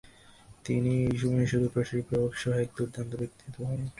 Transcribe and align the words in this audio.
তিনি 0.65 0.91
এই 1.09 1.17
সময়ে 1.17 1.49
সুদূরপ্রসারী 1.51 2.01
প্রভাব 2.09 2.31
সহ 2.41 2.53
এক 2.63 2.69
দুর্দান্ত 2.77 3.11
ব্যক্তিত্ব 3.15 3.57
হয়ে 3.59 3.75
ওঠেন। 3.75 3.89